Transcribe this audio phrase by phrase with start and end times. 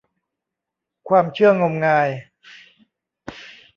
[1.09, 2.09] ความเชื่องมงาย